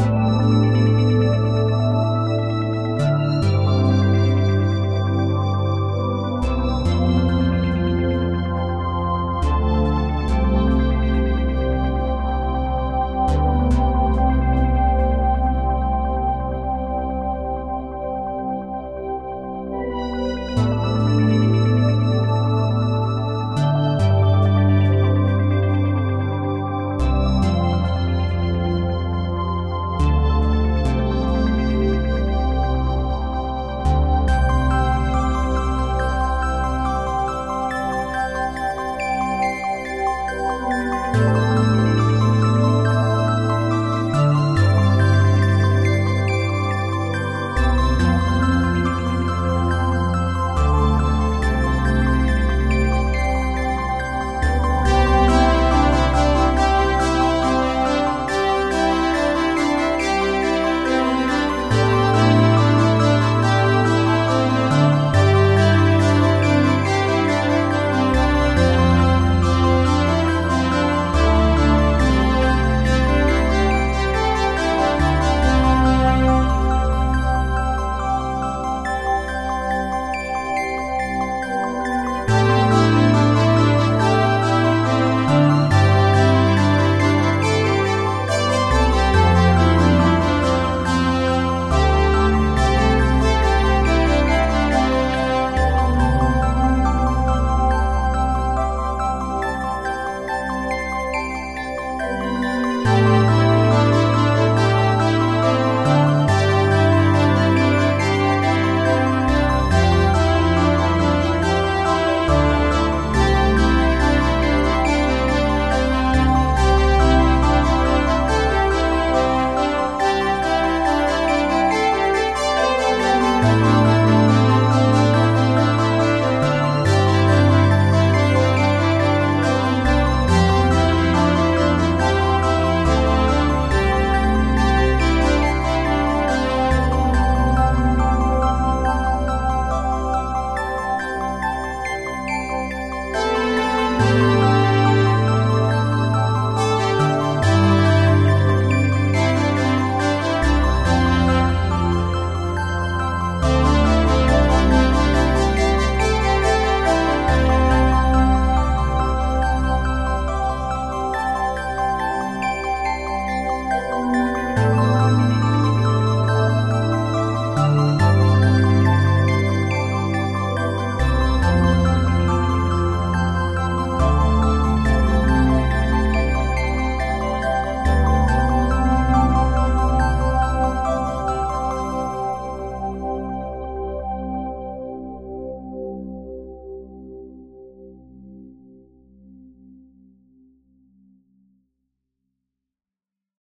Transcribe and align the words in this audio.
Música 0.00 0.69